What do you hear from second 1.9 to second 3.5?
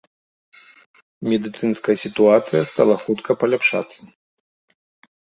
сітуацыя стала хутка